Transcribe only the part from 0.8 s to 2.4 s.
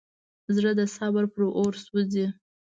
صبر په اور کې سوځي.